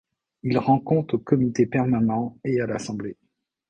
[0.41, 3.17] Il rend compte au Comité permanent et à l’Assemblée.